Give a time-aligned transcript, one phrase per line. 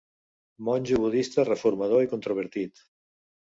[0.69, 2.85] Monjo budista reformador i controvertit.